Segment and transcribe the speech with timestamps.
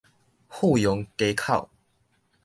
[0.49, 1.69] 富陽街口